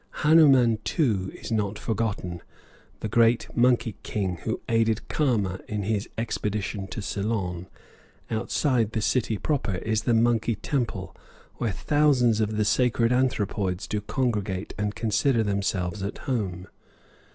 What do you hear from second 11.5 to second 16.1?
where thousands of the sacred anthropoids do congregate and consider themselves